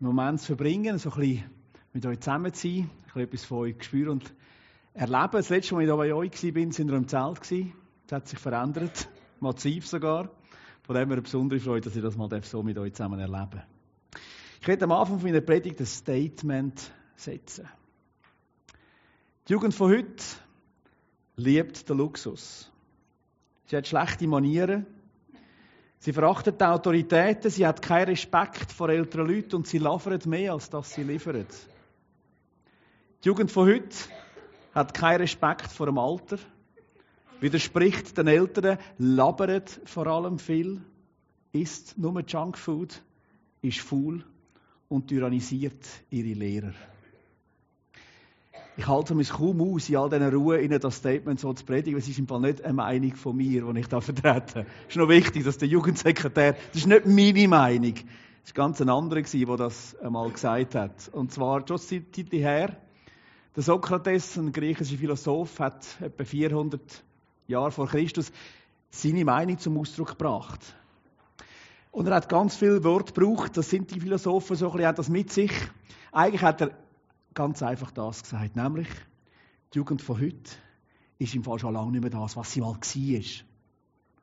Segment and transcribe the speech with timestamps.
[0.00, 1.44] Moment zu verbringen, so ein bisschen
[1.92, 4.34] mit euch zusammen zu sein, ein bisschen etwas von euch spüren und
[4.92, 5.32] erleben.
[5.32, 7.72] Das letzte Mal, als ich bei euch war, sind wir im Zelt.
[8.06, 9.08] Das hat sich verändert,
[9.40, 10.30] massiv sogar.
[10.82, 13.62] Von dem her eine besondere Freude, dass ich das mal so mit euch zusammen erleben
[14.60, 17.68] Ich werde am Anfang meiner Predigt ein Statement setzen.
[19.48, 20.22] Die Jugend von heute
[21.36, 22.70] liebt den Luxus.
[23.66, 24.86] Sie hat schlechte Manieren.
[25.98, 27.50] Sie verachtet die Autoritäten.
[27.50, 31.52] Sie hat keinen Respekt vor älteren Leuten und sie lavert mehr, als dass sie liefert.
[33.24, 33.96] Die Jugend von heute
[34.74, 36.38] hat keinen Respekt vor dem Alter
[37.40, 40.80] widerspricht den Eltern, labert vor allem viel,
[41.52, 43.02] isst nur Junkfood,
[43.62, 44.24] ist faul
[44.88, 46.72] und tyrannisiert ihre Lehrer.
[48.78, 51.98] Ich halte mich kaum aus, in all dieser Ruhe Ihnen das Statement so zu predigen.
[51.98, 54.66] Es ist im Fall nicht eine Meinung von mir, die ich da vertrete.
[54.82, 58.82] Es ist noch wichtig, dass der Jugendsekretär, das ist nicht meine Meinung, das war ganz
[58.82, 61.08] ein anderer, der das einmal gesagt hat.
[61.12, 62.76] Und zwar, schon Zeit her,
[63.56, 67.02] der Sokrates, ein griechischer Philosoph, hat etwa 400
[67.48, 68.30] Jahre vor Christus
[68.90, 70.60] seine Meinung zum Ausdruck gebracht.
[71.92, 75.08] Und er hat ganz viele Worte gebraucht, das sind die Philosophen so ein bisschen, das
[75.08, 75.52] mit sich.
[76.12, 76.72] Eigentlich hat er
[77.36, 78.88] ganz einfach das gesagt, nämlich,
[79.72, 80.50] die Jugend von heute
[81.18, 83.44] ist im Fall schon lange nicht mehr das, was sie mal war.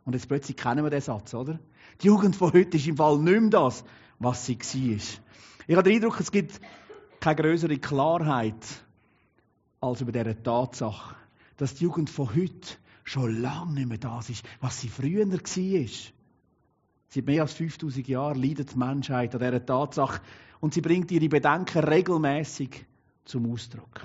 [0.05, 1.59] Und jetzt plötzlich kennen wir den Satz, oder?
[2.01, 3.85] Die Jugend von heute ist im Fall nicht mehr das,
[4.19, 4.97] was sie war.
[5.67, 6.59] Ich habe den Eindruck, es gibt
[7.19, 8.65] keine größere Klarheit
[9.79, 11.15] als über diese Tatsache,
[11.57, 15.89] dass die Jugend von heute schon lange nicht mehr das ist, was sie früher war.
[17.09, 20.19] Seit mehr als 5000 Jahren leidet die Menschheit an dieser Tatsache
[20.61, 22.87] und sie bringt ihre Bedenken regelmäßig
[23.25, 24.01] zum Ausdruck.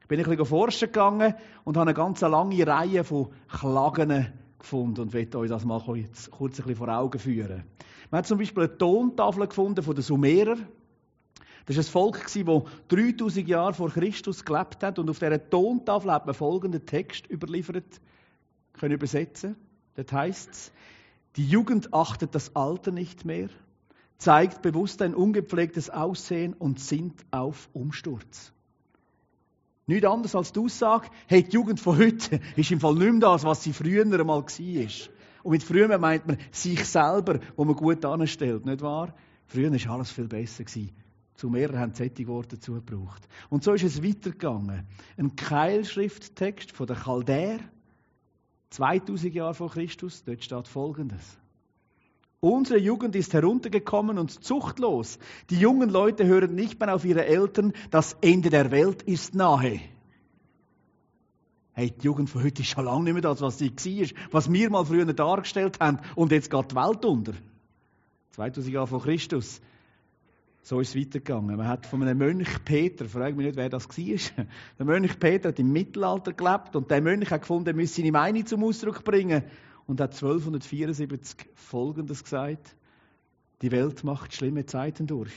[0.00, 5.00] Ich bin ein bisschen forschen gegangen und habe eine ganz lange Reihe von Klagen gefunden
[5.00, 7.64] und möchte euch das mal kurz, kurz ein vor Augen führen.
[8.10, 10.56] Man hat zum Beispiel eine Tontafel gefunden von den Sumerer.
[11.66, 16.12] Das war ein Volk, das 3000 Jahre vor Christus gelebt hat und auf dieser Tontafel
[16.12, 18.00] hat man folgenden Text überliefert
[18.76, 19.56] können übersetzen.
[19.94, 20.72] Das heißt,
[21.36, 23.48] die Jugend achtet das Alter nicht mehr,
[24.18, 28.52] zeigt bewusst ein ungepflegtes Aussehen und sinnt auf Umsturz.
[29.88, 33.20] Nicht anders als die Aussage, hey, die Jugend von heute ist im Fall nicht mehr
[33.20, 34.46] das, was sie früher einmal war.
[35.44, 39.14] Und mit früher meint man sich selber, wo man gut anstellt, nicht wahr?
[39.46, 40.64] Früher war alles viel besser.
[41.36, 43.28] Zu mehreren haben solche Worte dazu gebraucht.
[43.48, 44.88] Und so ist es weitergegangen.
[45.16, 47.60] Ein Keilschrifttext von der Chaldäer,
[48.70, 51.38] 2000 Jahre vor Christus, dort steht Folgendes.
[52.40, 55.18] Unsere Jugend ist heruntergekommen und zuchtlos.
[55.48, 57.72] Die jungen Leute hören nicht mehr auf ihre Eltern.
[57.90, 59.80] Das Ende der Welt ist nahe.
[61.72, 64.52] Hey, die Jugend von heute ist schon lange nicht mehr das, was sie war, was
[64.52, 65.98] wir mal früher dargestellt haben.
[66.14, 67.32] Und jetzt geht die Welt unter.
[68.32, 69.60] 2000 Jahre vor Christus.
[70.62, 71.56] So ist es weitergegangen.
[71.56, 74.46] Man hat von einem Mönch Peter, frage mich nicht, wer das war.
[74.78, 78.12] Der Mönch Peter hat im Mittelalter gelebt und der Mönch hat gefunden, er müsse seine
[78.12, 79.44] Meinung zum Ausdruck bringen
[79.86, 82.76] und hat 1274 Folgendes gesagt.
[83.62, 85.32] Die Welt macht schlimme Zeiten durch.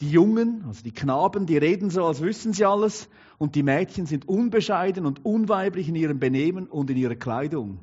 [0.00, 4.06] Die Jungen, also die Knaben, die reden so, als wüssten sie alles und die Mädchen
[4.06, 7.78] sind unbescheiden und unweiblich in ihrem Benehmen und in ihrer Kleidung.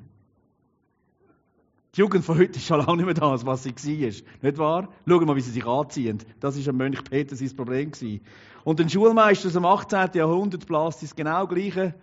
[1.95, 4.41] Die Jugend von heute ist schon lange nicht mehr das, was sie war.
[4.41, 4.89] Nicht wahr?
[5.07, 6.17] Schauen mal, wie sie sich anziehen.
[6.41, 7.91] Das war am Mönch Peter sein Problem.
[8.65, 10.09] Und ein Schulmeister aus dem 18.
[10.13, 11.95] Jahrhundert blast das genau gleiche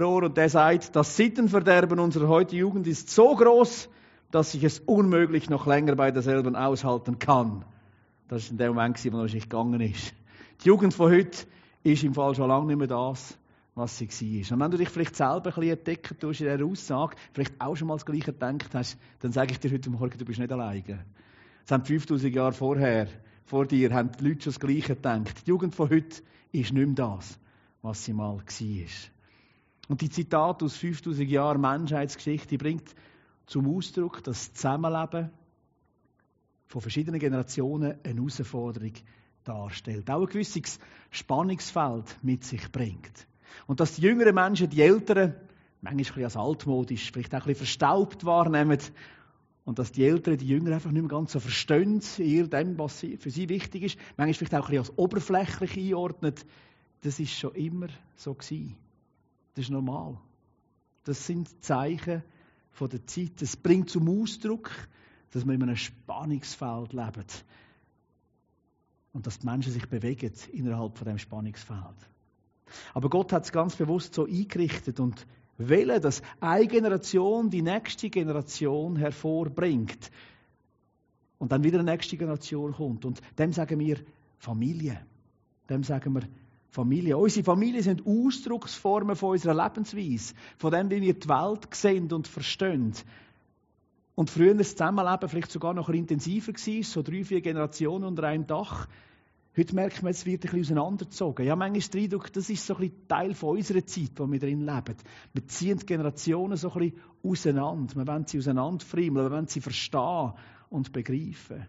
[0.00, 3.88] Rohr und der sagt, das Sittenverderben unserer heutigen Jugend ist so groß,
[4.30, 7.64] dass ich es unmöglich noch länger bei derselben aushalten kann.
[8.28, 10.12] Das ist in dem Moment, wo er wahrscheinlich gegangen ist.
[10.62, 11.46] Die Jugend von heute
[11.82, 13.38] ist im Fall schon lange nicht mehr das,
[13.74, 14.54] was sie war.
[14.54, 17.76] Und wenn du dich vielleicht selber ein bisschen entdecken tust in dieser Aussage, vielleicht auch
[17.76, 20.52] schon mal das Gleiche gedacht hast, dann sage ich dir heute Morgen, du bist nicht
[20.52, 21.04] alleine.
[21.62, 23.08] Das haben 5000 Jahre vorher,
[23.44, 25.46] vor dir, haben die Leute schon das Gleiche gedacht.
[25.46, 26.22] Die Jugend von heute
[26.52, 27.38] ist nicht mehr das,
[27.82, 28.44] was sie mal war.
[29.88, 32.94] Und die Zitate aus 5000 Jahren Menschheitsgeschichte bringt
[33.46, 35.30] zum Ausdruck, dass das Zusammenleben
[36.66, 38.92] von verschiedenen Generationen eine Herausforderung
[39.44, 40.10] darstellt.
[40.10, 40.78] Auch ein gewisses
[41.10, 43.26] Spannungsfeld mit sich bringt.
[43.66, 45.34] Und dass die jüngeren Menschen die älteren,
[45.80, 48.78] manchmal ein als altmodisch, vielleicht auch ein bisschen verstaubt wahrnehmen.
[49.64, 53.00] Und dass die Älteren die Jüngeren einfach nicht mehr ganz so verstehen, in dem, was
[53.00, 53.98] für sie wichtig ist.
[54.18, 56.44] Manchmal vielleicht auch ein bisschen als oberflächlich einordnet.
[57.00, 58.76] Das ist schon immer so gewesen.
[59.58, 60.16] Das ist normal.
[61.02, 62.22] Das sind Zeichen
[62.70, 63.42] von der Zeit.
[63.42, 64.70] Das bringt zum Ausdruck,
[65.32, 67.24] dass wir in einem Spannungsfeld leben.
[69.12, 71.96] Und dass die Menschen sich bewegen innerhalb von dem Spannungsfeld.
[72.94, 75.26] Aber Gott hat es ganz bewusst so eingerichtet und
[75.56, 80.12] will, dass eine Generation die nächste Generation hervorbringt.
[81.38, 83.04] Und dann wieder eine nächste Generation kommt.
[83.04, 83.98] Und dem sagen wir
[84.38, 85.04] Familie.
[85.68, 86.22] Dem sagen wir
[86.70, 87.16] Familie.
[87.16, 92.28] Unsere Familien sind Ausdrucksformen von unserer Lebensweise, von dem, wie wir die Welt sehen und
[92.28, 92.92] verstehen.
[94.14, 98.46] Und früher das Zusammenleben vielleicht sogar noch intensiver war, so drei, vier Generationen unter einem
[98.46, 98.88] Dach.
[99.56, 101.46] Heute merkt man, es wird ein bisschen auseinandergezogen.
[101.46, 104.30] Ja, manchmal ist der Eindruck, das ist so ein bisschen Teil von unserer Zeit, wo
[104.30, 104.96] wir drin leben.
[105.32, 107.96] Wir ziehen die Generationen so ein bisschen auseinander.
[107.96, 110.32] Wir wollen sie auseinanderfriemeln, wir wollen sie verstehen
[110.68, 111.66] und begreifen.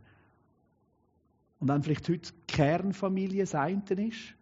[1.60, 4.36] Und dann vielleicht heute Kernfamilie das eine ist.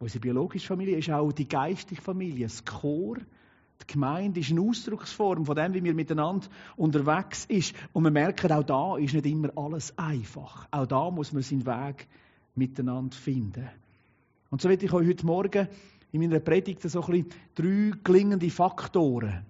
[0.00, 3.16] Unsere biologische Familie ist auch die geistige Familie, das Chor.
[3.16, 6.46] Die Gemeinde ist eine Ausdrucksform von dem, wie wir miteinander
[6.76, 7.74] unterwegs sind.
[7.92, 10.68] Und wir merken, auch da ist nicht immer alles einfach.
[10.70, 12.06] Auch da muss man seinen Weg
[12.54, 13.68] miteinander finden.
[14.50, 15.68] Und so werde ich euch heute Morgen
[16.12, 19.44] in meiner Predigt so ein bisschen drei klingende Faktoren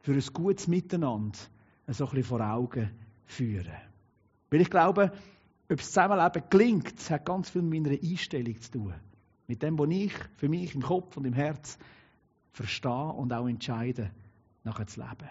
[0.00, 1.38] für ein gutes Miteinander
[1.88, 2.90] so ein bisschen vor Augen
[3.26, 3.72] führen.
[4.50, 5.12] Weil ich glaube,
[5.70, 8.94] ob das Zusammenleben gelingt, hat ganz viel mit meiner Einstellung zu tun.
[9.50, 11.76] Mit dem, was ich für mich im Kopf und im Herz
[12.52, 14.12] verstehe und auch entscheide,
[14.62, 15.28] nachher zu leben.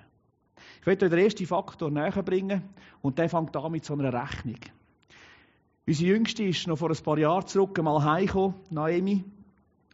[0.81, 2.63] Ich werde euch den ersten Faktor näher bringen
[3.01, 4.59] und der fängt an mit so einer Rechnung.
[5.87, 9.23] Unsere Jüngste ist noch vor ein paar Jahren zurück einmal heimgekommen, Naomi,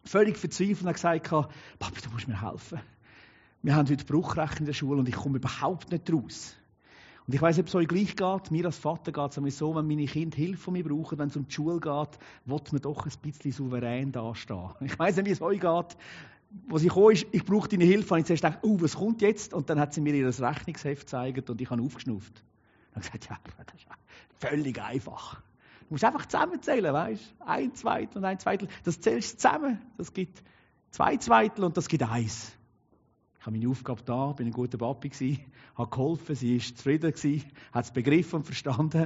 [0.03, 1.29] völlig verzweifelt und hat gesagt,
[1.77, 2.79] Papi, du musst mir helfen.
[3.61, 6.55] Wir haben heute Bruchrecht in der Schule und ich komme überhaupt nicht raus.
[7.27, 8.51] Und ich weiß nicht, ob es euch gleich geht.
[8.51, 11.35] Mir als Vater geht es so, wenn meine Kinder Hilfe von mir brauchen, wenn es
[11.35, 14.69] um die Schule geht, will man doch ein bisschen souverän dastehen.
[14.81, 15.97] Ich weiß nicht, wie es euch geht.
[16.67, 19.21] Wo sie gekommen ist, ich brauche deine Hilfe, habe ich zuerst gedacht, oh, was kommt
[19.21, 19.53] jetzt?
[19.53, 22.43] Und dann hat sie mir ihr Rechnungsheft gezeigt und ich habe aufgeschnupft.
[22.93, 23.87] Und gesagt, ja, das ist
[24.39, 25.41] völlig einfach.
[25.81, 27.45] Du musst einfach zusammenzählen, weißt du?
[27.45, 28.69] Ein Zweitel und ein Zweitel.
[28.83, 29.81] Das zählst du zusammen.
[29.97, 30.43] Das gibt
[30.91, 32.53] zwei Zweitel und das gibt eins.
[33.45, 35.39] Ich habe meine Aufgabe da, bin ein guter Papi gewesen,
[35.75, 39.05] habe geholfen, sie ist zufrieden gewesen, hat es begriffen und verstanden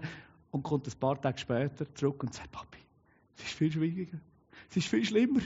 [0.51, 2.79] und kommt ein paar Tage später zurück und sagt, Papi,
[3.35, 4.17] es ist viel schwieriger,
[4.69, 5.41] es ist viel schlimmer.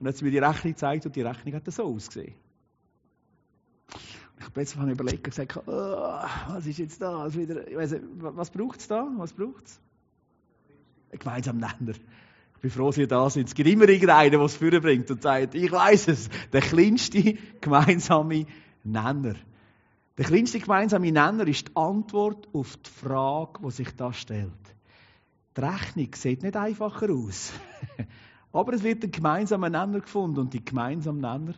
[0.00, 2.34] Und hat sie mir die Rechnung gezeigt und die Rechnung hat so ausgesehen.
[4.36, 5.70] Ich habe überlegt und gesagt, oh,
[6.48, 7.28] was ist jetzt da?
[7.28, 7.52] Nicht,
[8.16, 9.12] was braucht es da?
[9.16, 9.80] Was braucht es?
[11.12, 11.60] Ein gemeinsamer
[12.54, 13.48] Nenner bin froh, dass ihr da sind.
[13.48, 18.46] Es gibt immer irgendeinen, der es vorbringt und sagt, ich weiß es, der kleinste gemeinsame
[18.84, 19.34] Nenner.
[20.16, 24.52] Der kleinste gemeinsame Nenner ist die Antwort auf die Frage, die sich da stellt.
[25.56, 27.52] Die Rechnung sieht nicht einfacher aus.
[28.52, 31.54] Aber es wird ein gemeinsamer Nenner gefunden und die gemeinsame Nenner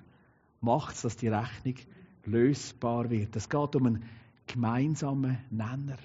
[0.61, 1.77] macht es, dass die Rechnung
[2.25, 3.37] lösbar wird.
[3.37, 4.05] Es geht um einen
[4.47, 5.99] gemeinsamen Nenner.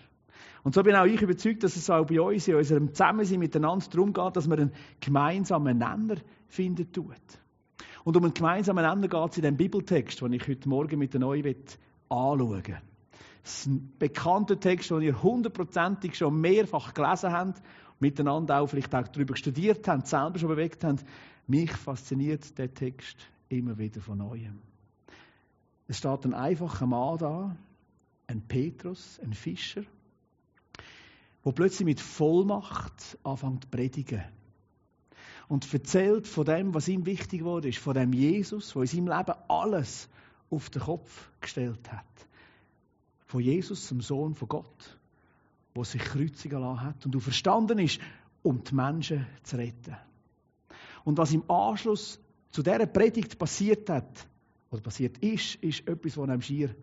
[0.63, 3.85] Und so bin auch ich überzeugt, dass es auch bei uns in unserem Zusammensein miteinander
[3.89, 6.17] darum geht, dass man einen gemeinsamen Nenner
[6.47, 7.15] finden tut.
[8.03, 11.15] Und um einen gemeinsamen Nenner geht es in dem Bibeltext, den ich heute Morgen mit
[11.15, 11.55] euch
[12.09, 12.77] anschauen will.
[13.43, 17.61] Das ein bekannter Text, den ihr hundertprozentig schon mehrfach gelesen habt,
[17.99, 21.03] miteinander auch vielleicht auch darüber studiert habt, selber schon bewegt habt.
[21.47, 23.17] Mich fasziniert der Text
[23.49, 24.59] immer wieder von neuem.
[25.87, 27.55] Es steht ein einfacher Mann da,
[28.27, 29.81] ein Petrus, ein Fischer,
[31.43, 34.23] wo plötzlich mit Vollmacht anfängt zu predigen.
[35.47, 39.07] Und erzählt von dem, was ihm wichtig wurde, ist von dem Jesus, der in seinem
[39.07, 40.07] Leben alles
[40.49, 42.05] auf den Kopf gestellt hat.
[43.25, 44.97] Von Jesus, dem Sohn von Gott,
[45.75, 47.99] der sich kreuzigen lassen hat und verstanden ist,
[48.43, 49.95] um die Menschen zu retten.
[51.03, 52.19] Und was im Anschluss
[52.51, 54.27] zu dieser Predigt passiert hat,
[54.69, 56.75] oder passiert ist, ist etwas, was einem schier,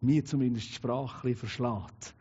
[0.00, 2.14] mir zumindest die Sprache verschlägt.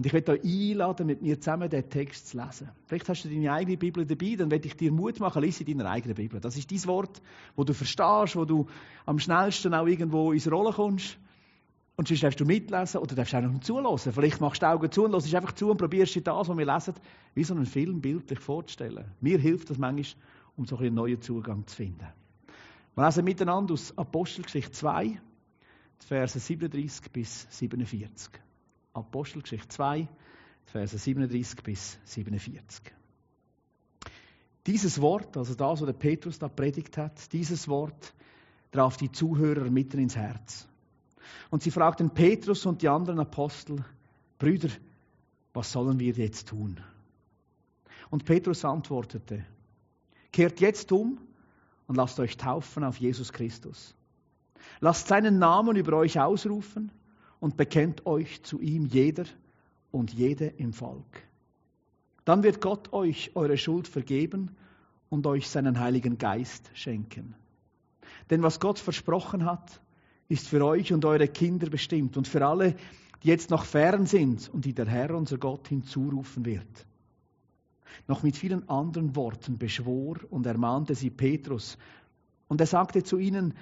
[0.00, 2.70] Und ich werde euch einladen, mit mir zusammen den Text zu lesen.
[2.86, 5.86] Vielleicht hast du deine eigene Bibel dabei, dann werde ich dir Mut machen, lese deine
[5.90, 6.40] eigene Bibel.
[6.40, 7.20] Das ist dein Wort,
[7.54, 8.66] wo du verstehst, wo du
[9.04, 11.18] am schnellsten auch irgendwo ins Rollen kommst.
[11.96, 14.14] Und sonst darfst du mitlesen oder darfst auch noch zulassen.
[14.14, 16.56] Vielleicht machst du die Augen zu und hörst einfach zu und probierst dir das, was
[16.56, 16.94] wir lesen,
[17.34, 19.04] wie so einen Film bildlich vorzustellen.
[19.20, 20.24] Mir hilft das manchmal,
[20.56, 22.08] um so einen neuen Zugang zu finden.
[22.94, 25.20] Wir lesen miteinander aus Apostelgeschichte 2,
[25.98, 28.40] Verse 37 bis 47.
[28.92, 30.08] Apostelgeschichte 2,
[30.66, 32.92] Verse 37 bis 47.
[34.66, 38.14] Dieses Wort, also das, was der Petrus da predigt hat, dieses Wort
[38.70, 40.68] traf die Zuhörer mitten ins Herz.
[41.50, 43.84] Und sie fragten Petrus und die anderen Apostel,
[44.38, 44.68] Brüder,
[45.52, 46.80] was sollen wir jetzt tun?
[48.10, 49.44] Und Petrus antwortete,
[50.32, 51.18] kehrt jetzt um
[51.86, 53.94] und lasst euch taufen auf Jesus Christus.
[54.80, 56.92] Lasst seinen Namen über euch ausrufen
[57.40, 59.24] und bekennt euch zu ihm jeder
[59.90, 61.24] und jede im Volk.
[62.24, 64.54] Dann wird Gott euch eure Schuld vergeben
[65.08, 67.34] und euch seinen Heiligen Geist schenken.
[68.28, 69.80] Denn was Gott versprochen hat,
[70.28, 72.76] ist für euch und eure Kinder bestimmt und für alle,
[73.22, 76.86] die jetzt noch fern sind und die der Herr unser Gott hinzurufen wird.
[78.06, 81.76] Noch mit vielen anderen Worten beschwor und ermahnte sie Petrus.
[82.48, 83.54] Und er sagte zu ihnen,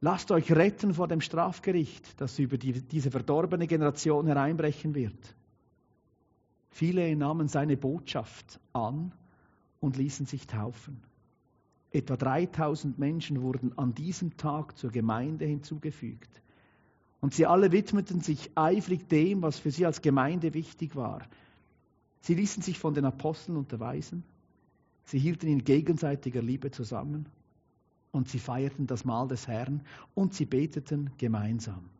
[0.00, 5.34] lasst euch retten vor dem Strafgericht, das über die, diese verdorbene Generation hereinbrechen wird.
[6.70, 9.12] Viele nahmen seine Botschaft an
[9.80, 11.00] und ließen sich taufen.
[11.92, 16.42] Etwa 3000 Menschen wurden an diesem Tag zur Gemeinde hinzugefügt.
[17.20, 21.22] Und sie alle widmeten sich eifrig dem, was für sie als Gemeinde wichtig war.
[22.20, 24.24] Sie ließen sich von den Aposteln unterweisen.
[25.04, 27.26] Sie hielten in gegenseitiger Liebe zusammen.
[28.14, 29.82] Und sie feierten das Mahl des Herrn
[30.14, 31.90] und sie beteten gemeinsam.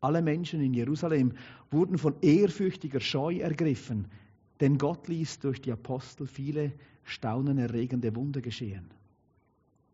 [0.00, 1.32] Alle Menschen in Jerusalem
[1.68, 4.06] wurden von ehrfürchtiger Scheu ergriffen,
[4.60, 8.86] denn Gott ließ durch die Apostel viele staunenerregende Wunder geschehen.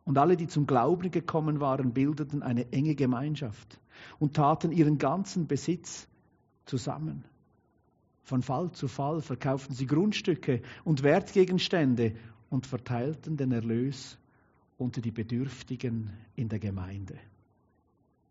[0.05, 3.81] Und alle, die zum Glauben gekommen waren, bildeten eine enge Gemeinschaft
[4.19, 6.09] und taten ihren ganzen Besitz
[6.67, 7.25] zusammen.
[8.23, 12.17] Von Fall zu Fall verkauften sie Grundstücke und Wertgegenstände
[12.51, 14.19] und verteilten den Erlös
[14.83, 17.17] unter die Bedürftigen in der Gemeinde.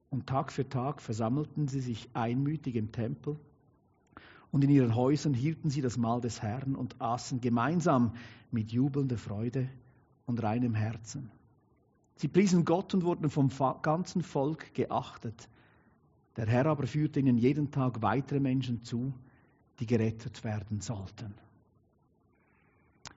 [0.09, 3.37] Und Tag für Tag versammelten sie sich einmütig im Tempel
[4.51, 8.13] und in ihren Häusern hielten sie das Mahl des Herrn und aßen gemeinsam
[8.51, 9.69] mit jubelnder Freude
[10.25, 11.31] und reinem Herzen.
[12.17, 13.49] Sie priesen Gott und wurden vom
[13.81, 15.47] ganzen Volk geachtet.
[16.35, 19.13] Der Herr aber führte ihnen jeden Tag weitere Menschen zu,
[19.79, 21.33] die gerettet werden sollten.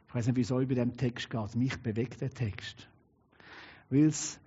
[0.08, 1.56] Ich weiß nicht, wie es euch bei dem Text geht.
[1.56, 2.88] Mich bewegt der Text.
[3.90, 4.38] Weil es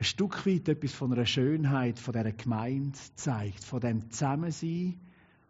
[0.00, 4.98] ein Stück weit etwas von einer Schönheit von dieser Gemeinde zeigt, von dem Zusammensein,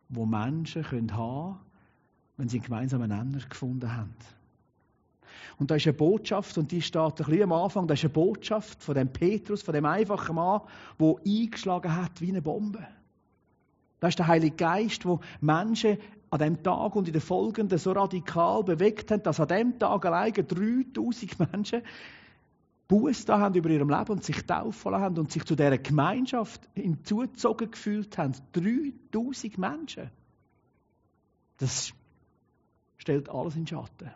[0.09, 1.57] wo Menschen haben können,
[2.39, 4.15] wenn sie einen gemeinsamen Nenner gefunden haben.
[5.59, 8.13] Und da ist eine Botschaft, und die steht ein bisschen am Anfang, da ist eine
[8.13, 10.63] Botschaft von dem Petrus, von dem einfachen Mann,
[10.99, 12.87] der eingeschlagen hat wie eine Bombe.
[14.01, 15.99] Da ist der Heilige Geist, wo Menschen
[16.31, 20.05] an dem Tag und in den folgenden so radikal bewegt haben, dass an dem Tag
[20.07, 21.83] allein 3000 Menschen
[22.89, 26.69] Buß da haben über ihrem Leben und sich taufen haben und sich zu dieser Gemeinschaft
[26.75, 28.33] hinzugezogen gefühlt haben.
[28.53, 30.11] 3000 Menschen.
[31.59, 31.93] Das
[32.97, 34.11] stellt alles in Schatten.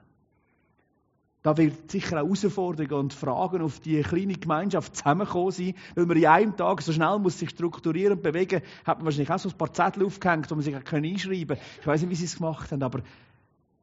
[1.42, 6.16] Da wird sicher auch Herausforderungen und Fragen auf die kleine Gemeinschaft zusammenkommen sein, weil man
[6.16, 9.48] in einem Tag so schnell muss sich strukturieren und bewegen, hat man wahrscheinlich auch so
[9.48, 11.66] ein paar Zettel aufgehängt, wo man sich einschreiben kann.
[11.80, 13.00] Ich weiß nicht, wie sie es gemacht haben, aber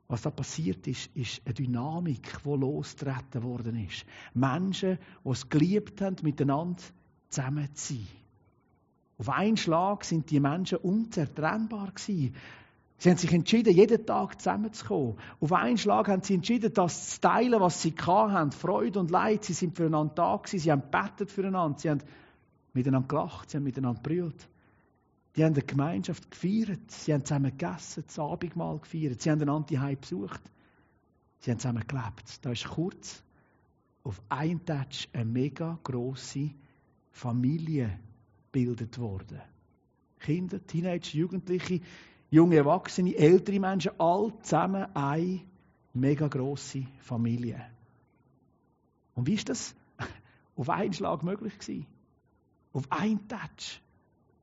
[0.09, 4.05] was da passiert ist, ist eine Dynamik, die losgetreten worden ist.
[4.33, 6.81] Menschen, die es geliebt haben, miteinander
[7.29, 8.07] zusammen zu sein.
[9.19, 12.33] Auf einen Schlag sind die Menschen unzertrennbar gewesen.
[12.97, 15.15] Sie haben sich entschieden, jeden Tag zusammenzukommen.
[15.39, 18.51] Auf einen Schlag haben sie entschieden, das zu teilen, was sie hatten.
[18.51, 19.43] Freude und Leid.
[19.43, 20.59] Sie sind füreinander da gewesen.
[20.59, 21.77] Sie haben bettet füreinander.
[21.77, 22.01] Sie haben
[22.73, 23.51] miteinander gelacht.
[23.51, 24.49] Sie haben miteinander brüllt.
[25.39, 26.91] Die haben eine Gemeinschaft gefeiert.
[26.91, 29.21] Sie haben zusammen gegessen, das Abendmahl gefeiert.
[29.21, 30.41] Sie haben einander Heim besucht.
[31.39, 32.45] Sie haben zusammen gelebt.
[32.45, 33.23] Da ist kurz
[34.03, 36.49] auf einen Touch eine mega grosse
[37.11, 37.97] Familie
[38.51, 39.39] gebildet worden.
[40.19, 41.79] Kinder, Teenager, Jugendliche,
[42.29, 45.39] junge Erwachsene, ältere Menschen, all zusammen eine
[45.93, 47.65] mega grosse Familie.
[49.15, 49.73] Und wie ist das
[50.57, 51.85] auf einen Schlag möglich gewesen?
[52.73, 53.81] Auf einen Touch.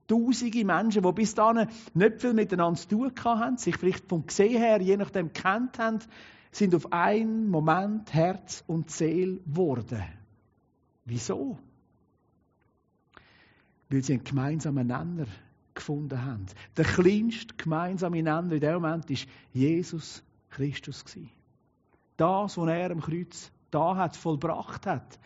[0.07, 4.59] Tausende Menschen, die bis dahin nicht viel miteinander zu tun hatten, sich vielleicht vom Gesehen
[4.59, 5.99] her, je nachdem, kennt haben,
[6.53, 10.03] sind auf einen Moment Herz und Seele geworden.
[11.05, 11.59] Wieso?
[13.89, 15.27] Weil sie einen gemeinsamen Nenner
[15.75, 16.47] gefunden haben.
[16.77, 19.17] Der kleinste gemeinsame Nenner in dem Moment war
[19.53, 21.05] Jesus Christus.
[22.17, 25.19] Das, was er am Kreuz da hat, vollbracht hat,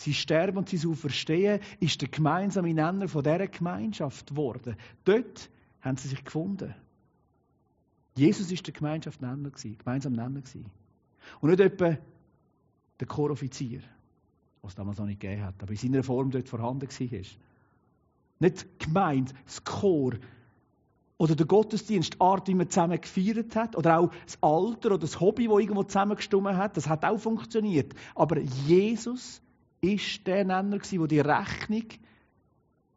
[0.00, 4.76] sein Sterben und sein Auferstehen, ist der gemeinsame Nenner von dieser Gemeinschaft geworden.
[5.04, 6.74] Dort haben sie sich gefunden.
[8.16, 10.42] Jesus ist der Gemeinschaft Nenner gewesen, Nenner.
[11.40, 11.96] Und nicht etwa
[12.98, 13.80] der Choroffizier,
[14.62, 17.20] was es damals noch nicht gegeben hat, aber in seiner Form dort vorhanden war.
[18.40, 20.14] Nicht gemeint, das Chor
[21.18, 24.98] oder der Gottesdienst, die Art, wie man zusammen gefeiert hat, oder auch das Alter oder
[24.98, 27.94] das Hobby, das irgendwo zusammengestummen hat, das hat auch funktioniert.
[28.14, 29.42] Aber Jesus
[29.80, 31.84] ist der Nenner der die Rechnung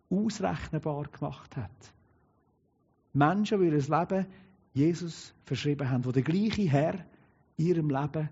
[0.10, 1.94] ausrechenbar gemacht hat.
[3.14, 4.26] Menschen, die ihr Leben
[4.74, 7.06] Jesus verschrieben haben, die der gleiche Herr
[7.58, 8.30] ihrem Leben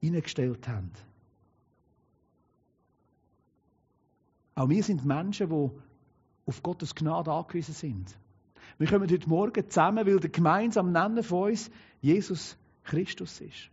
[0.00, 0.92] hineingestellt haben.
[4.54, 5.70] Auch wir sind Menschen, die
[6.46, 8.18] auf Gottes Gnade angewiesen sind.
[8.78, 13.70] Wir kommen heute Morgen zusammen, weil der gemeinsame Nenner von uns Jesus Christus ist.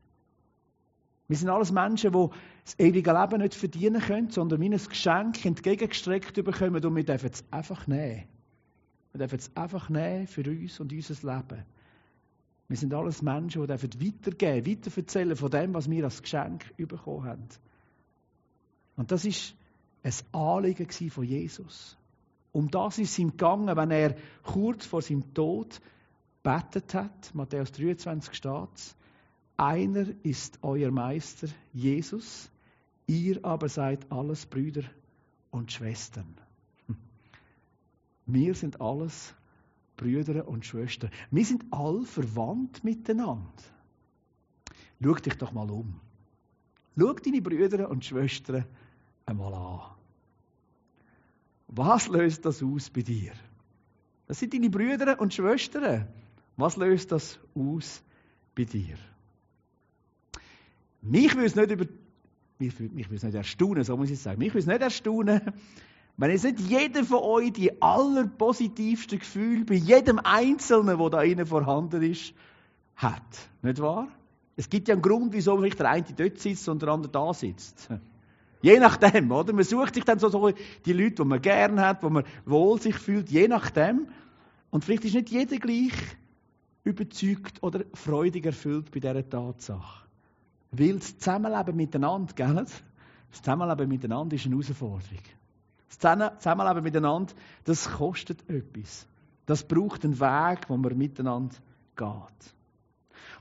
[1.28, 2.30] Wir sind alles Menschen, die
[2.66, 7.30] das ewige Leben nicht verdienen können, sondern wie ein Geschenk entgegengestreckt bekommen und wir dürfen
[7.32, 8.24] es einfach nehmen.
[9.12, 11.64] Wir dürfen es einfach nehmen für uns und unser Leben.
[12.68, 17.48] Wir sind alles Menschen, die weitergeben, weiterverzählen von dem, was wir als Geschenk bekommen haben.
[18.96, 19.56] Und das ist
[20.02, 21.96] ein Anliegen von Jesus.
[22.52, 25.80] Um das ist es ihm gegangen, wenn er kurz vor seinem Tod
[26.42, 27.36] betet hat.
[27.36, 28.96] Matthäus 23 steht
[29.58, 32.50] Einer ist euer Meister, Jesus.
[33.08, 34.84] Ihr aber seid alles Brüder
[35.52, 36.36] und Schwestern.
[38.26, 39.34] Wir sind alles
[39.98, 41.12] Brüder und Schwestern.
[41.32, 43.52] Wir sind all verwandt miteinander.
[45.02, 46.00] Schau dich doch mal um.
[46.98, 48.66] Schau deine Brüder und Schwestern
[49.26, 49.96] einmal an.
[51.68, 53.34] Was löst das aus bei dir?
[54.28, 56.08] Das sind deine Brüder und Schwestern.
[56.58, 58.02] Was löst das aus
[58.56, 58.98] bei dir?
[61.02, 61.86] Mich würde es nicht über
[62.60, 64.40] mich, mich es nicht erstaunen, so muss ich sagen.
[64.40, 65.42] Mich es nicht erstaunen,
[66.18, 71.46] wenn jetzt nicht jeder von euch die allerpositivsten Gefühle bei jedem Einzelnen, der da innen
[71.46, 72.34] vorhanden ist,
[72.96, 73.22] hat.
[73.62, 74.08] Nicht wahr?
[74.56, 77.34] Es gibt ja einen Grund, wieso vielleicht der eine dort sitzt und der andere da
[77.34, 77.90] sitzt.
[78.62, 79.54] Je nachdem, oder?
[79.54, 80.50] Man sucht sich dann so, so
[80.86, 84.08] die Leute, die man gern hat, wo man wohl sich fühlt, je nachdem.
[84.72, 85.94] Und vielleicht ist nicht jeder gleich
[86.86, 90.05] überzeugt oder freudig erfüllt bei dieser Tatsache.
[90.78, 92.56] Weil das Zusammenleben miteinander, gell?
[92.56, 95.24] Das Zusammenleben miteinander ist eine Herausforderung.
[95.88, 99.08] Das Zusammenleben miteinander, das kostet etwas.
[99.46, 101.56] Das braucht einen Weg, wo man miteinander
[101.96, 102.56] geht.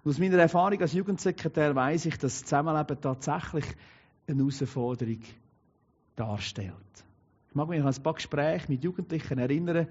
[0.05, 3.65] Und aus meiner Erfahrung als Jugendsekretär weiß ich, dass das Zusammenleben tatsächlich
[4.27, 5.21] eine Herausforderung
[6.15, 6.75] darstellt.
[7.49, 9.89] Ich mag mich an ein paar Gespräche mit Jugendlichen erinnern,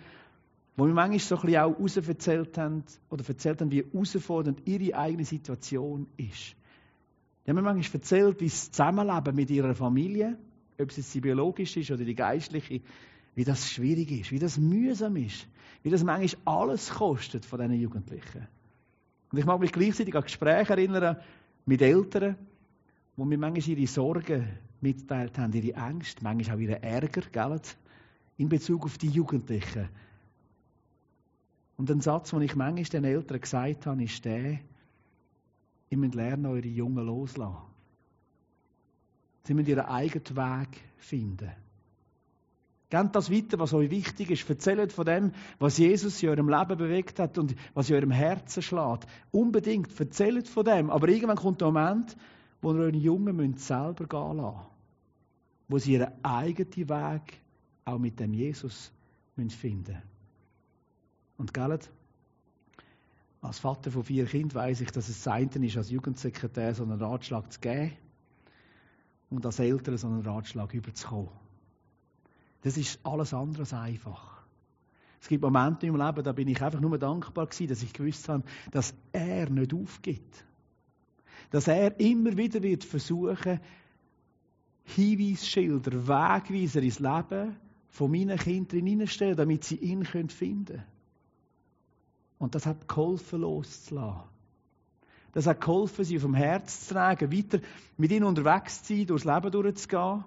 [0.76, 4.98] wo mir manchmal so ein bisschen auch herausverzählt haben, oder erzählt haben, wie herausfordernd ihre
[4.98, 6.56] eigene Situation ist.
[7.46, 10.38] Die haben mir manchmal erzählt, wie das Zusammenleben mit ihrer Familie,
[10.80, 12.82] ob es jetzt die biologische ist oder die geistliche,
[13.36, 15.48] wie das schwierig ist, wie das mühsam ist,
[15.82, 18.48] wie das manchmal alles kostet von diesen Jugendlichen.
[19.32, 21.18] Und ich mag mich gleichzeitig an Gespräche erinnern
[21.66, 22.38] mit Eltern,
[23.16, 24.48] wo mir manchmal ihre Sorgen
[24.80, 27.60] mitgeteilt haben, ihre Ängste, manchmal auch ihren Ärger, gell,
[28.38, 29.90] in Bezug auf die Jugendlichen.
[31.78, 34.60] Und ein Satz, den ich manchmal den Eltern gesagt habe, ist der,
[35.94, 37.58] ihr müsst lernen, eure Jungen loslassen.
[39.44, 41.52] Sie müssen ihren eigenen Weg finden.
[42.90, 44.50] Gebt das weiter, was euch wichtig ist.
[44.50, 48.62] Erzählt von dem, was Jesus in eurem Leben bewegt hat und was in eurem Herzen
[48.62, 49.08] schlägt.
[49.32, 50.90] Unbedingt, erzählt von dem.
[50.90, 52.16] Aber irgendwann kommt der Moment,
[52.62, 54.68] wo ihr eure Jungen selber gehen lassen
[55.68, 57.42] Wo sie ihren eigenen Weg
[57.86, 58.92] auch mit dem Jesus
[59.36, 60.02] finden müssen.
[61.38, 61.80] Und gell,
[63.44, 67.02] als Vater von vier Kindern weiß ich, dass es sein ist, als Jugendsekretär so einen
[67.02, 67.92] Ratschlag zu geben
[69.30, 71.30] und als Eltern so einen Ratschlag überzukommen.
[72.62, 74.44] Das ist alles andere als einfach.
[75.20, 78.30] Es gibt Momente im Leben, da bin ich einfach nur dankbar gewesen, dass ich gewusst
[78.30, 80.46] habe, dass er nicht aufgibt.
[81.50, 83.60] Dass er immer wieder wird versuchen,
[84.86, 87.58] Hinweisschilder, Wegweiser ins Leben
[87.90, 90.93] von meinen Kindern hineinstellen, damit sie ihn finden können.
[92.44, 94.30] Und das hat geholfen, loszulassen.
[95.32, 97.60] Das hat geholfen, sie vom Herz zu tragen, weiter
[97.96, 100.26] mit ihnen unterwegs zu sein, durchs Leben durchzugehen,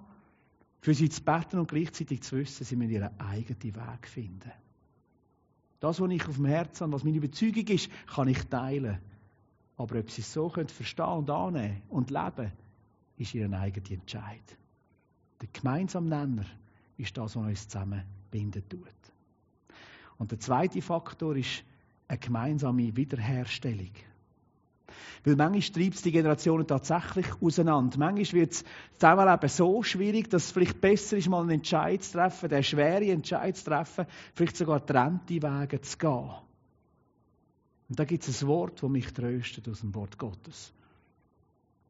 [0.81, 4.51] für sie zu beten und gleichzeitig zu wissen, sie müssen ihren eigenen Weg finden.
[5.79, 8.97] Das, was ich auf dem Herzen habe, was meine Überzeugung ist, kann ich teilen.
[9.77, 12.51] Aber ob sie es so können verstehen und annehmen und leben,
[13.17, 14.57] ist ihr eigener Entscheid.
[15.39, 16.45] Der gemeinsame Nenner
[16.97, 18.81] ist das, was uns zusammenbinden tut.
[20.17, 21.63] Und der zweite Faktor ist
[22.07, 23.91] eine gemeinsame Wiederherstellung.
[25.23, 27.97] Weil manchmal treibt es die Generationen tatsächlich auseinander.
[27.97, 32.13] Manchmal wird das Zusammenleben so schwierig, dass es vielleicht besser ist, mal einen Entscheid zu
[32.13, 36.31] treffen, den schweren Entscheid zu treffen, vielleicht sogar trennte Wege zu gehen.
[37.89, 40.73] Und da gibt es ein Wort, das mich tröstet aus dem Wort Gottes.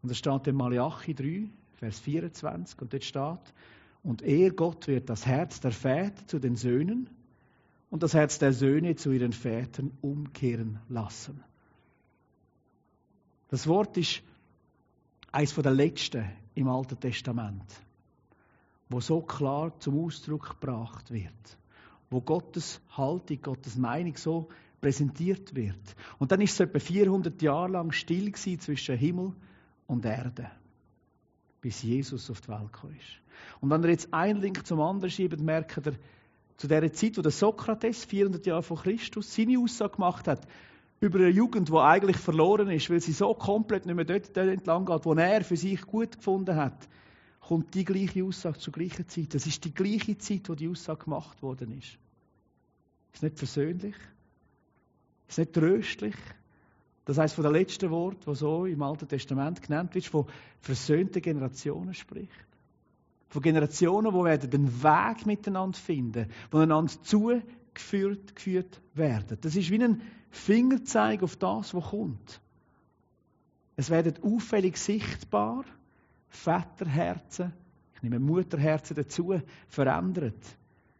[0.02, 3.54] Und das steht in Malachi 3, Vers 24, und dort steht,
[4.04, 7.10] und er, Gott, wird das Herz der Väter zu den Söhnen
[7.90, 11.44] und das Herz der Söhne zu ihren Vätern umkehren lassen.
[13.50, 14.22] Das Wort ist
[15.32, 17.64] eines der letzten im Alten Testament,
[18.90, 21.58] wo so klar zum Ausdruck gebracht wird,
[22.10, 24.50] wo Gottes Haltung, Gottes Meinung so
[24.82, 25.96] präsentiert wird.
[26.20, 29.34] Und dann ist es etwa 400 Jahre lang still zwischen Himmel
[29.88, 30.52] und Erde,
[31.62, 32.96] bis Jesus auf die Welt kam.
[33.62, 35.94] Und wenn er jetzt einen Link zum anderen schiebt, merkt er,
[36.58, 40.48] zu der Zeit, wo der Sokrates 400 Jahre vor Christus seine Aussage gemacht hat,
[41.00, 44.86] über eine Jugend, die eigentlich verloren ist, weil sie so komplett nicht mehr dort, entlang
[44.86, 46.88] geht, wo er für sich gut gefunden hat,
[47.40, 49.36] kommt die gleiche Aussage zur gleichen Zeit.
[49.36, 51.98] Das ist die gleiche Zeit, wo die Aussage gemacht worden ist.
[53.14, 53.96] Ist nicht versöhnlich?
[55.28, 56.16] Ist nicht tröstlich?
[57.06, 60.26] Das heißt von der letzten Wort, wo so im Alten Testament genannt wird, von
[60.60, 62.32] versöhnten Generationen spricht.
[63.30, 69.38] Von Generationen, die werden den Weg miteinander finden, die einander zugeführt geführt werden.
[69.42, 72.42] Das ist wie ein Fingerzeig auf das, was kommt.
[73.76, 75.64] Es werden auffällig sichtbar
[76.30, 77.54] Väterherzen,
[77.96, 80.44] ich nehme Mutterherzen dazu, verändert.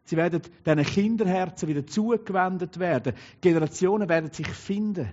[0.04, 3.12] Sie werden diesen Kinderherzen wieder zugewendet werden.
[3.40, 5.10] Generationen werden sich finden,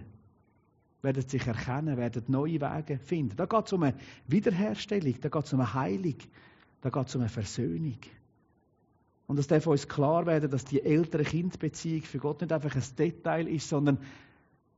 [1.01, 3.35] werden sich erkennen, werden neue Wege finden.
[3.35, 3.97] Da geht es um eine
[4.27, 6.15] Wiederherstellung, da geht es um eine Heilung,
[6.85, 7.97] da geht es um eine Versöhnung.
[9.25, 12.83] Und es darf uns klar werden, dass die ältere Kindbeziehung für Gott nicht einfach ein
[12.95, 13.97] Detail ist, sondern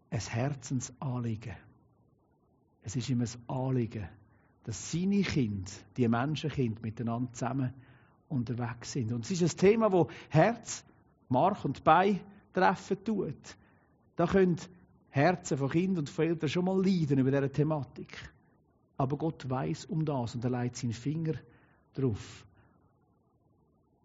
[0.09, 1.57] ein Herzensanliegen.
[2.81, 4.07] Es ist ihm ein Anliegen,
[4.63, 7.73] dass seine Kinder, die Menschenkinder, miteinander zusammen
[8.29, 9.11] unterwegs sind.
[9.11, 10.85] Und es ist ein Thema, wo Herz,
[11.27, 12.21] Mark und Bein
[12.53, 13.57] treffen tut.
[14.15, 14.55] Da können
[15.09, 18.17] Herzen von Kindern und von Eltern schon mal leiden über diese Thematik.
[18.95, 21.33] Aber Gott weiß um das und er legt seinen Finger
[21.97, 22.45] drauf.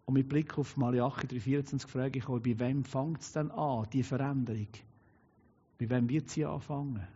[0.05, 3.87] Und mit Blick auf Malachi 3,24 frage ich euch, bei wem fängt es denn an,
[3.91, 4.67] die Veränderung?
[5.79, 7.07] Bei wem wird sie anfangen?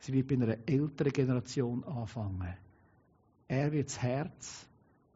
[0.00, 2.54] Sie wird bei einer älteren Generation anfangen.
[3.48, 4.66] Er wird das Herz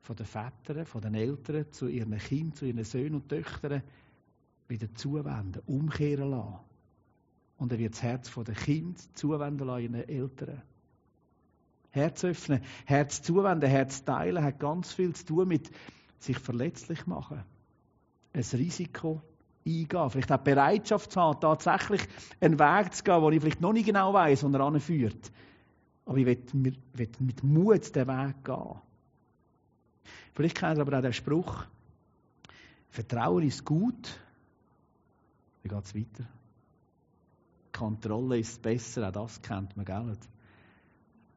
[0.00, 3.83] von den Vätern, von den Eltern zu ihren Kindern, zu ihren Söhnen und Töchtern
[4.68, 6.59] wieder zuwenden, umkehren lassen.
[7.57, 10.62] Und er wird das Herz von den Kindern zuwenden lassen, ihren Eltern.
[11.94, 15.70] Herz öffnen, Herz zuwenden, Herz teilen hat ganz viel zu tun mit
[16.18, 17.44] sich verletzlich machen.
[18.33, 19.22] Ein Risiko
[19.64, 20.11] eingehen.
[20.11, 22.02] Vielleicht auch Bereitschaft zu haben, tatsächlich
[22.40, 25.30] einen Weg zu gehen, wo ich vielleicht noch nicht genau weiß, wo er anführt.
[26.04, 28.74] Aber ich will, mit Mut den Weg gehen.
[30.35, 31.64] Vielleicht kennt ihr aber auch den Spruch,
[32.90, 34.18] Vertrauen ist gut.
[35.62, 36.24] Wie geht es weiter?
[37.72, 40.16] Kontrolle ist besser, auch das kennt man, gell?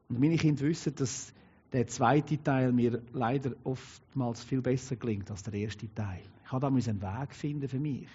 [0.08, 1.32] Und meine Kinder wissen, dass
[1.72, 6.22] der zweite Teil mir leider oftmals viel besser gelingt als der erste Teil.
[6.44, 8.08] Ich habe da einen Weg finden für mich.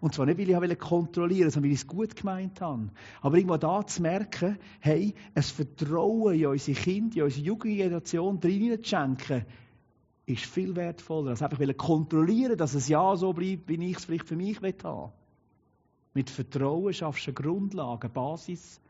[0.00, 2.90] Und zwar nicht, weil ich kontrollieren sondern weil ich es gut gemeint habe.
[3.20, 8.82] Aber irgendwo da zu merken, hey, ein Vertrauen in unsere Kinder, in unsere Jugendgeneration drin
[8.82, 9.44] zu schenken,
[10.26, 14.26] ist viel wertvoller, als einfach kontrollieren, dass es ja so bleibt, wie ich es vielleicht
[14.26, 15.12] für mich haben
[16.14, 18.80] Mit Vertrauen schaffst du eine Grundlage, eine Basis,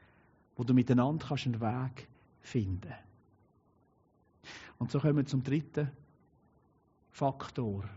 [0.57, 2.09] wo du miteinander einen Weg
[2.45, 2.93] finden.
[4.79, 5.91] Und so kommen wir zum dritten
[7.11, 7.89] Faktor.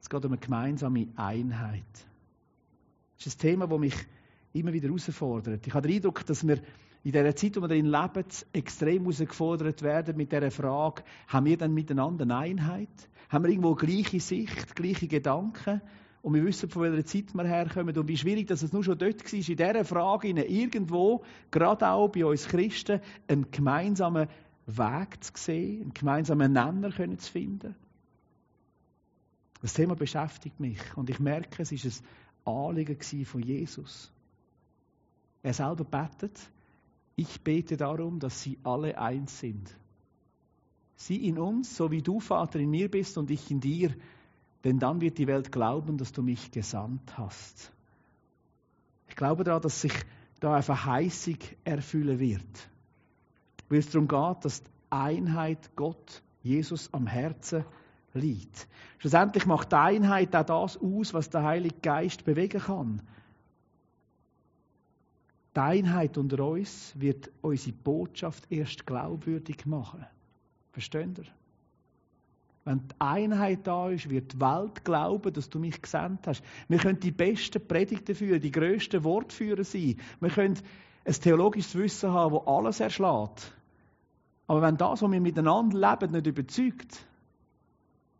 [0.00, 1.84] Es geht um eine gemeinsame Einheit.
[3.16, 3.94] Das ist ein Thema, das mich
[4.52, 5.66] immer wieder herausfordert.
[5.66, 6.60] Ich habe den Eindruck, dass wir
[7.04, 11.56] in der Zeit, wo wir drin leben, extrem herausgefordert werden mit der Frage, haben wir
[11.56, 13.08] dann miteinander eine Einheit?
[13.28, 15.80] Haben wir irgendwo gleiche Sicht, gleiche Gedanken?
[16.22, 18.96] Und wir wissen, von welcher Zeit wir herkommen und wie schwierig dass es nur schon
[18.96, 24.28] dort war, in dieser Frage irgendwo, gerade auch bei uns Christen, einen gemeinsamen
[24.66, 27.74] Weg zu sehen, einen gemeinsamen Nenner können zu finden.
[29.60, 32.04] Das Thema beschäftigt mich und ich merke, es ist
[32.44, 34.12] ein Anliegen von Jesus.
[35.42, 36.38] Er selber betet,
[37.16, 39.74] ich bete darum, dass sie alle eins sind.
[40.96, 43.92] Sie in uns, so wie du, Vater, in mir bist und ich in dir,
[44.64, 47.72] denn dann wird die Welt glauben, dass du mich gesandt hast.
[49.08, 49.94] Ich glaube daran, dass sich
[50.40, 52.68] da eine Verheißung erfüllen wird
[53.72, 57.64] weil es darum geht, dass die Einheit Gott, Jesus am Herzen
[58.12, 58.68] liegt.
[58.98, 63.00] Schlussendlich macht die Einheit auch das aus, was der Heilige Geist bewegen kann.
[65.56, 70.04] Die Einheit unter uns wird unsere Botschaft erst glaubwürdig machen.
[70.72, 71.24] Versteht ihr?
[72.64, 76.44] Wenn die Einheit da ist, wird die Welt glauben, dass du mich gesandt hast.
[76.68, 79.96] Wir können die besten Predigten führen, die grössten Wortführer sein.
[80.20, 80.58] Wir können
[81.04, 83.52] ein theologisches Wissen haben, das alles erschlägt.
[84.46, 87.04] Aber wenn das, was wir miteinander leben, nicht überzeugt,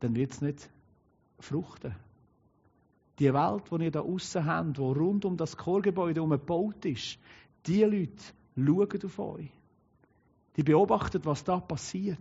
[0.00, 0.68] dann wird es nicht
[1.38, 1.94] fruchten.
[3.18, 7.18] Die Welt, die ihr da außen habt, die rund um das Chorgebäude herum gebaut ist,
[7.66, 8.22] die Leute
[8.56, 9.50] schauen auf euch.
[10.56, 12.18] Die beobachten, was da passiert.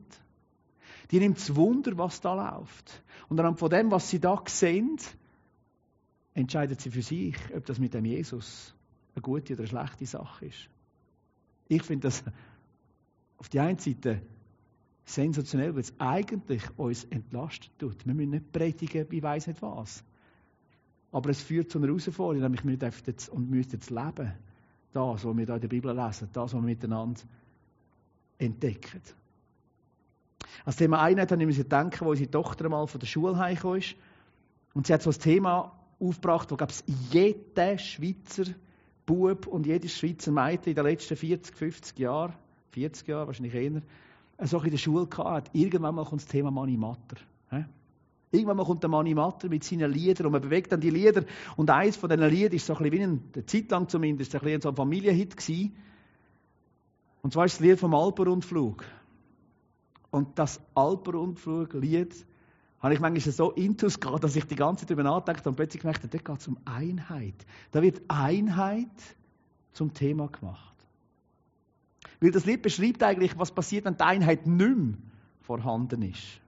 [1.11, 3.03] Die nimmt das Wunder, was da läuft.
[3.27, 4.97] Und anhand von dem, was sie da sehen,
[6.33, 8.73] entscheiden sie für sich, ob das mit dem Jesus
[9.13, 10.69] eine gute oder eine schlechte Sache ist.
[11.67, 12.23] Ich finde das
[13.37, 14.21] auf die einen Seite
[15.03, 18.05] sensationell, weil es eigentlich uns entlastet tut.
[18.05, 20.03] Wir müssen nicht predigen, wie weiß nicht was.
[21.11, 24.31] Aber es führt zu einer Herausforderung, nämlich wir dürfen jetzt und müssen jetzt leben.
[24.93, 27.21] Das, was wir da in der Bibel lesen, das, was wir miteinander
[28.37, 29.01] entdecken.
[30.65, 33.79] Als Thema Einheit habe ich mir denken, wo unsere Tochter mal von der Schule heimgekommen
[33.79, 33.95] ist.
[34.73, 38.45] Und sie hat so ein Thema aufgebracht, wo, glaube ich, jeder Schweizer
[39.05, 42.33] Bub und jedes Schweizer Mädchen in den letzten 40, 50 Jahren,
[42.71, 43.81] 40 Jahre wahrscheinlich eher,
[44.43, 45.49] so in der Schule gehabt.
[45.53, 47.17] Irgendwann mal kommt das Thema Mani Matter.
[48.31, 51.25] Irgendwann mal kommt der Mani Matter mit seinen Liedern und man bewegt dann die Lieder.
[51.57, 54.33] Und eins von diesen Liedern ist so ein bisschen wie ein, eine Zeit lang zumindest,
[54.33, 55.75] ein bisschen so ein Familienhit gewesen.
[57.21, 58.85] Und zwar ist das Lied vom Alpenrundflug.
[60.11, 62.25] Und das Alpenrundflug-Lied
[62.79, 65.83] habe ich manchmal so intus gehabt, dass ich die ganze Zeit darüber nachgedacht und plötzlich
[65.83, 67.45] habe, dort geht es um Einheit.
[67.71, 68.89] Da wird Einheit
[69.71, 70.75] zum Thema gemacht.
[72.19, 74.97] Weil das Lied beschreibt eigentlich, was passiert, wenn die Einheit nicht mehr
[75.41, 76.41] vorhanden ist.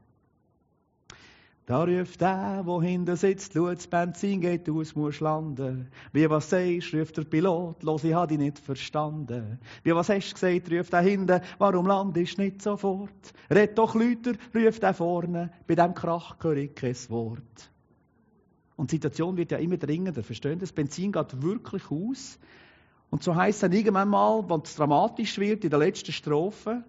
[1.66, 5.88] Da ruft der, wo hinten sitzt, schaut, das Benzin geht aus, muss landen.
[6.12, 9.60] Wie was sagst, ruft der Pilot, los, ich hab dich nicht verstanden.
[9.82, 13.34] Wie was hast du gesagt, ruft der hinten, warum landest nicht sofort?
[13.50, 17.72] Red doch Lüter, ruft der vorne, bei dem Krach höre ich kein Wort.
[18.76, 22.40] Und die Situation wird ja immer dringender, verstehen Das Benzin geht wirklich aus.
[23.10, 26.84] Und so heisst es dann irgendwann mal, wenn es dramatisch wird, in der letzten Strophe,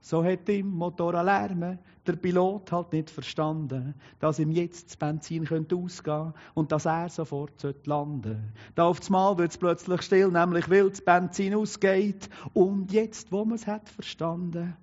[0.00, 5.44] so hat im Motor Lärme der Pilot halt nicht verstanden, dass ihm jetzt das Benzin
[5.44, 8.40] könnte ausgehen und dass er sofort landen sollte.
[8.74, 12.30] Da auf Mal wird es plötzlich still, nämlich weil das Benzin ausgeht.
[12.54, 14.76] Und jetzt, wo man es hat verstanden,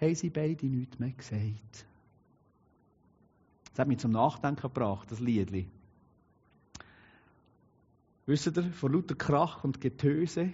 [0.00, 1.86] haben sie beide nichts mehr gesagt.
[3.70, 5.68] Das hat mich zum Nachdenken gebracht, das Liedli.
[8.26, 10.52] Wisst ihr, vor lauter Krach und Getöse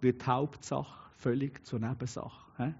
[0.00, 2.74] wird die Hauptsache völlig zur Nebensache.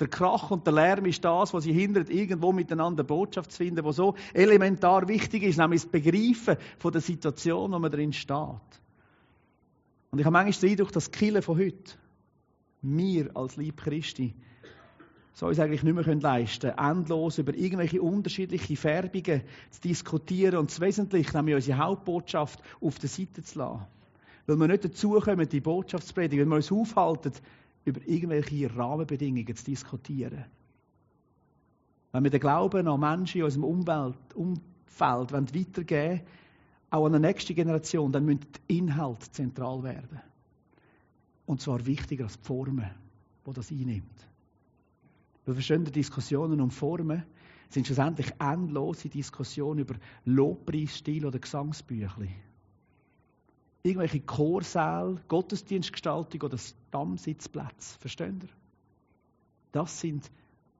[0.00, 3.84] Der Krach und der Lärm ist das, was sie hindert, irgendwo miteinander Botschaft zu finden,
[3.84, 8.36] was so elementar wichtig ist, nämlich das Begreifen von der Situation, wo man drin steht.
[10.10, 11.92] Und ich habe manchmal den Eindruck, dass die Kirche von heute,
[12.82, 14.34] wir als Lieb Christi,
[15.32, 20.70] so uns eigentlich nicht mehr leisten können, endlos über irgendwelche unterschiedliche Färbungen zu diskutieren und
[20.70, 23.86] das Wesentliche, nämlich unsere Hauptbotschaft, auf der Seite zu lassen.
[24.46, 27.32] Weil wir nicht dazukommen, die Botschaft zu predigen, wenn wir uns aufhalten,
[27.84, 30.44] über irgendwelche Rahmenbedingungen zu diskutieren.
[32.12, 36.20] Wenn wir den Glauben an Menschen in unserem Umwelt, Umfeld weitergeben wollen,
[36.90, 40.20] auch an die nächste Generation, dann müssen die Inhalte zentral werden.
[41.46, 42.90] Und zwar wichtiger als die Formen,
[43.46, 44.28] die das einnimmt.
[45.44, 47.24] Wir verstehen, Diskussionen um Formen
[47.68, 49.94] sind schlussendlich endlose Diskussionen über
[50.24, 52.30] Lobpreisstil oder Gesangsbüchli
[53.84, 57.98] irgendwelche Chorsäle, Gottesdienstgestaltung oder Stammsitzplätze.
[58.00, 58.48] Versteht ihr?
[59.72, 60.30] Das sind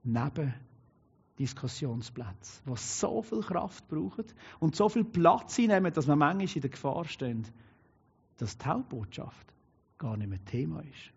[0.03, 4.25] Nebendiskussionsplätze, die so viel Kraft brauchen
[4.59, 7.53] und so viel Platz einnehmen, dass man manchmal in der Gefahr steht,
[8.37, 9.53] dass die Hauptbotschaft
[9.99, 11.11] gar nicht mehr Thema ist.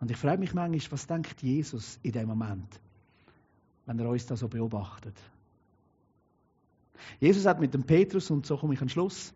[0.00, 2.80] Und ich frage mich manchmal, was denkt Jesus in dem Moment,
[3.86, 5.16] wenn er uns da so beobachtet?
[7.18, 9.34] Jesus hat mit dem Petrus, und so komme ich an Schluss,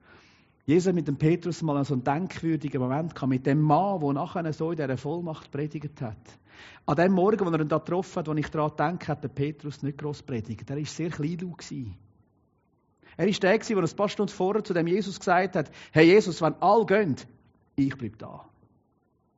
[0.68, 4.52] Jesus mit dem Petrus mal so einen denkwürdigen Moment gehabt, mit dem Mann, der nachher
[4.52, 6.18] so in dieser Vollmacht predigt hat.
[6.85, 9.31] An dem Morgen, wo er ihn da getroffen hat, wo ich daran denke, hat der
[9.31, 10.68] Petrus nicht gross predigt.
[10.68, 11.94] Er war sehr klein.
[13.16, 16.42] Er war der, der ein paar Stunden vorher zu dem Jesus gesagt hat, hey Jesus,
[16.42, 17.16] wenn alle gehen,
[17.76, 18.44] ich bleibe da.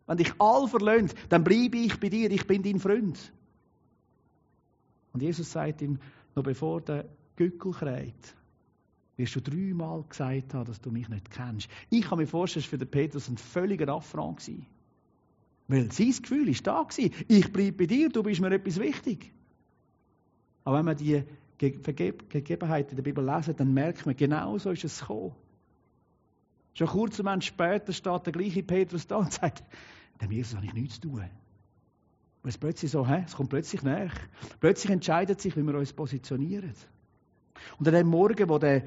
[0.08, 3.32] Wenn dich alle verlöhnt, dann bleibe ich bei dir, ich bin dein Freund.
[5.12, 6.00] Und Jesus sagt ihm,
[6.34, 7.04] noch bevor der
[7.36, 8.34] Gückel kreit,
[9.20, 11.68] wirst du dreimal gesagt haben, dass du mich nicht kennst.
[11.90, 14.66] Ich kann mir vorstellen, dass für den Petrus ein völliger Affront war.
[15.68, 16.88] Weil sein Gefühl war da.
[17.28, 19.32] Ich bleibe bei dir, du bist mir etwas wichtig.
[20.64, 21.22] Aber wenn man die
[21.58, 25.32] Gegebenheiten in der Bibel lesen, dann merkt man, genau so ist es gekommen.
[26.74, 29.62] Schon kurz Moment später steht der gleiche Petrus da und sagt,
[30.20, 31.24] dem Jesus habe ich nichts zu tun.
[32.42, 33.24] Und es plötzlich so, hä?
[33.26, 34.14] es kommt plötzlich nach.
[34.60, 36.72] Plötzlich entscheidet sich, wie wir uns positionieren.
[37.78, 38.84] Und an dem Morgen, wo der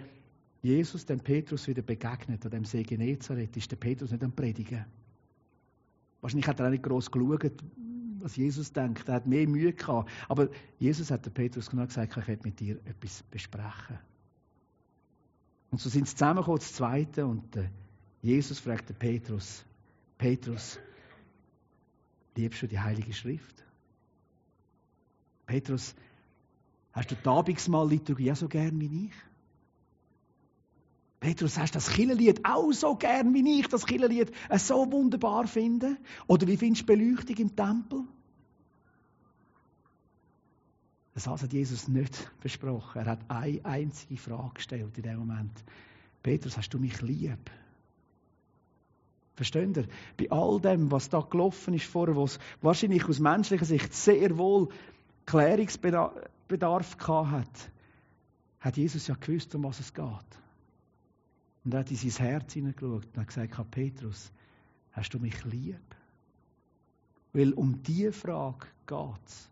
[0.63, 4.85] Jesus dem Petrus wieder begegnet, an dem See Genezareth, ist der Petrus nicht am Predigen.
[6.21, 7.51] Wahrscheinlich hat er auch nicht gross geschaut,
[8.21, 9.09] was Jesus denkt.
[9.09, 10.09] Er hat mehr Mühe gehabt.
[10.29, 10.47] Aber
[10.79, 13.99] Jesus hat dem Petrus genau gesagt, ich werde mit dir etwas besprechen.
[15.69, 17.43] Und so sind sie zusammengekommen, das Zweite, und
[18.21, 19.65] Jesus fragt den Petrus,
[20.17, 20.79] Petrus,
[22.37, 23.65] liebst du die Heilige Schrift?
[25.45, 25.93] Petrus,
[26.93, 29.32] hast du die Abendsmahl-Liturgie auch so gern wie ich?
[31.23, 35.95] Petrus, hast du das Killenlied auch so gern wie ich das Killenlied so wunderbar finde?
[36.27, 38.03] Oder wie findest du Beleuchtung im Tempel?
[41.13, 43.03] Das hat Jesus nicht besprochen.
[43.03, 45.63] Er hat eine einzige Frage gestellt in dem Moment.
[46.21, 47.49] Petrus, hast du mich lieb?
[49.35, 49.87] Versteht ihr?
[50.17, 54.67] Bei all dem, was da gelaufen ist vorher, was wahrscheinlich aus menschlicher Sicht sehr wohl
[55.25, 57.69] Klärungsbedarf hat,
[58.59, 60.42] hat Jesus ja gewusst, um was es geht.
[61.63, 64.31] Und er hat in sein Herz hineingeschaut und hat gesagt, Petrus,
[64.91, 65.95] hast du mich lieb?
[67.31, 69.49] Weil um diese Frage geht es.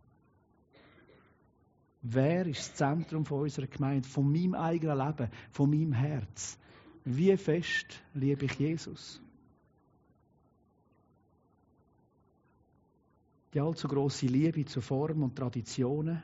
[2.03, 6.57] Wer ist das Zentrum von unserer Gemeinde, von meinem eigenen Leben, von meinem Herz?
[7.05, 9.21] Wie fest liebe ich Jesus?
[13.53, 16.23] Die allzu große Liebe zu Formen und Traditionen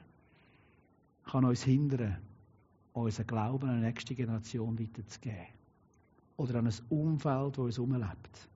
[1.26, 2.18] kann uns hindern,
[2.94, 5.57] unseren Glauben an die nächste Generation weiterzugeben.
[6.38, 8.50] Oder an ein Umfeld, das uns umlebt.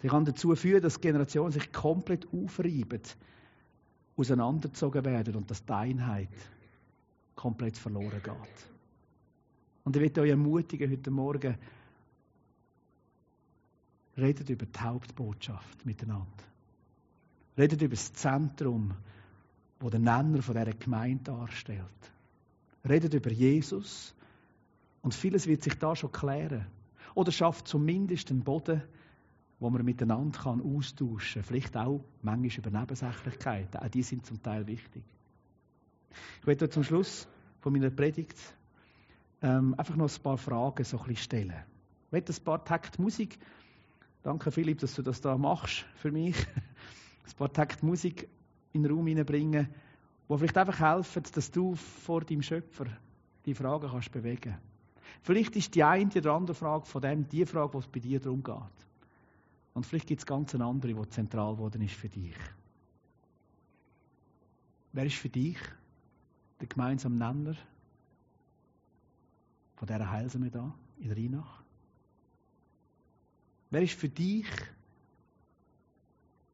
[0.00, 3.02] Sie kann dazu führen, dass Generationen sich komplett aufreiben,
[4.16, 6.28] auseinandergezogen werden und dass die Einheit
[7.34, 8.68] komplett verloren geht.
[9.84, 11.56] Und ich möchte euch ermutigen, heute Morgen,
[14.16, 16.26] redet über die Hauptbotschaft miteinander.
[17.56, 18.94] Redet über das Zentrum,
[19.80, 22.12] wo der Nenner von dieser Gemeinde darstellt.
[22.88, 24.14] Redet über Jesus
[25.08, 26.66] und vieles wird sich da schon klären.
[27.14, 28.82] Oder schafft zumindest einen Boden,
[29.58, 31.48] wo man miteinander kann austauschen kann.
[31.48, 33.80] Vielleicht auch manchmal über Nebensächlichkeiten.
[33.80, 35.02] Auch die sind zum Teil wichtig.
[36.42, 37.26] Ich werde zum Schluss
[37.60, 38.36] von meiner Predigt
[39.40, 41.64] ähm, einfach noch ein paar Fragen so ein bisschen stellen.
[42.08, 43.38] Ich werde ein paar Takt Musik.
[44.22, 46.36] Danke Philipp, dass du das da machst für mich.
[47.24, 48.28] ein paar Takt Musik
[48.74, 49.70] in den Raum hineinbringen,
[50.28, 52.84] die vielleicht einfach helfen, dass du vor deinem Schöpfer
[53.46, 54.58] die Fragen kannst bewegen.
[55.22, 58.42] Vielleicht ist die eine oder andere Frage von dem die Frage, was bei dir darum
[58.42, 58.54] geht.
[59.74, 62.36] Und vielleicht gibt es ganz eine andere, die zentral geworden ist für dich.
[64.92, 65.58] Wer ist für dich
[66.60, 67.54] der gemeinsame Nenner
[69.76, 71.62] von dieser Heilsame da in Rheinach?
[73.70, 74.46] Wer ist für dich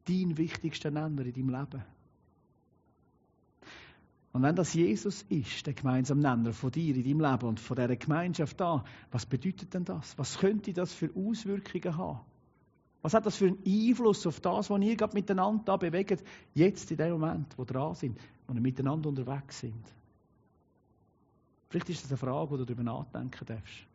[0.05, 1.94] dein wichtigster Nenner in deinem Leben?
[4.35, 7.77] Und wenn das Jesus ist, der gemeinsame Nenner von dir in deinem Leben und von
[7.77, 10.19] dieser Gemeinschaft da, was bedeutet denn das?
[10.19, 12.19] Was könnte das für Auswirkungen haben?
[13.01, 16.91] Was hat das für einen Einfluss auf das, was ihr gerade miteinander da bewegt, jetzt
[16.91, 18.19] in dem Moment, wo dran sind,
[18.49, 19.85] wo ihr miteinander unterwegs sind?
[21.69, 23.87] Vielleicht ist das eine Frage, wo du darüber nachdenken darfst.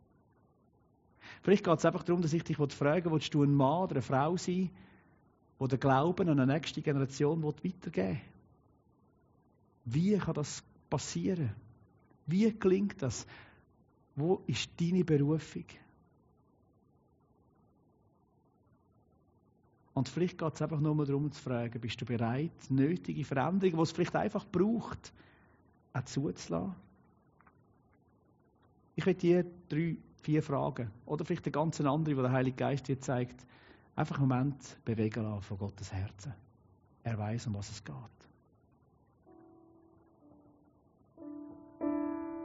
[1.42, 4.02] Vielleicht geht es einfach darum, dass ich dich fragen willst du ein Mann oder eine
[4.02, 4.70] Frau sein,
[5.60, 8.22] die den Glauben an eine nächste Generation weitergeben will?
[9.92, 11.52] Wie kann das passieren?
[12.28, 13.26] Wie gelingt das?
[14.16, 15.66] Wo ist deine Berufung?
[19.94, 23.82] Und vielleicht geht es einfach nur darum zu fragen, bist du bereit, nötige Veränderungen, die
[23.82, 25.12] es vielleicht einfach braucht,
[25.94, 26.76] auch zuzulassen?
[28.96, 32.88] Ich werde dir drei, vier Fragen oder vielleicht eine ganz andere, die der Heilige Geist
[32.88, 33.46] dir zeigt,
[33.96, 36.34] einfach einen Moment bewegen lassen von Gottes Herzen.
[37.04, 38.19] Er weiß, um was es geht.